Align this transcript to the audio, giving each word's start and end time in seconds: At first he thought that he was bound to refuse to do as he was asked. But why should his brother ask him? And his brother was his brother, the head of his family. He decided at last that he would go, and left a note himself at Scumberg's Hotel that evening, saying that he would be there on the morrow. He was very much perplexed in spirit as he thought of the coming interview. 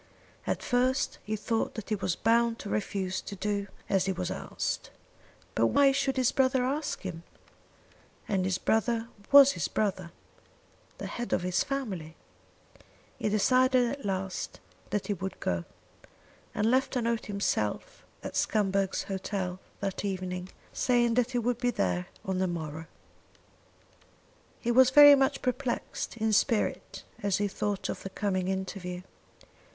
At 0.47 0.63
first 0.63 1.19
he 1.23 1.35
thought 1.35 1.75
that 1.75 1.89
he 1.89 1.95
was 1.95 2.15
bound 2.15 2.57
to 2.57 2.71
refuse 2.71 3.21
to 3.21 3.35
do 3.35 3.67
as 3.87 4.07
he 4.07 4.11
was 4.11 4.31
asked. 4.31 4.89
But 5.53 5.67
why 5.67 5.91
should 5.91 6.17
his 6.17 6.31
brother 6.31 6.63
ask 6.65 7.01
him? 7.01 7.21
And 8.27 8.43
his 8.43 8.57
brother 8.57 9.09
was 9.31 9.51
his 9.51 9.67
brother, 9.67 10.11
the 10.97 11.05
head 11.05 11.33
of 11.33 11.43
his 11.43 11.63
family. 11.63 12.15
He 13.19 13.29
decided 13.29 13.91
at 13.91 14.03
last 14.03 14.59
that 14.89 15.05
he 15.05 15.13
would 15.13 15.39
go, 15.39 15.65
and 16.55 16.71
left 16.71 16.95
a 16.95 17.01
note 17.03 17.27
himself 17.27 18.03
at 18.23 18.35
Scumberg's 18.35 19.03
Hotel 19.03 19.59
that 19.81 20.03
evening, 20.03 20.49
saying 20.73 21.13
that 21.13 21.29
he 21.29 21.37
would 21.37 21.59
be 21.59 21.69
there 21.69 22.07
on 22.25 22.39
the 22.39 22.47
morrow. 22.47 22.87
He 24.59 24.71
was 24.71 24.89
very 24.89 25.13
much 25.13 25.43
perplexed 25.43 26.17
in 26.17 26.33
spirit 26.33 27.03
as 27.21 27.37
he 27.37 27.47
thought 27.47 27.87
of 27.87 28.01
the 28.01 28.09
coming 28.09 28.47
interview. 28.47 29.03